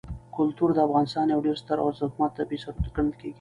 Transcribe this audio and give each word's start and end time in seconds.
کلتور 0.35 0.69
د 0.73 0.79
افغانستان 0.87 1.25
یو 1.27 1.43
ډېر 1.45 1.55
ستر 1.61 1.77
او 1.79 1.87
ارزښتمن 1.91 2.29
طبعي 2.37 2.57
ثروت 2.63 2.85
ګڼل 2.95 3.13
کېږي. 3.19 3.29